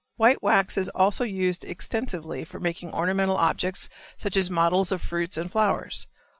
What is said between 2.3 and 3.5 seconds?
for making ornamental